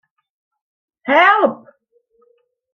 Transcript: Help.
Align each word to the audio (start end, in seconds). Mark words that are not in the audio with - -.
Help. 1.03 1.57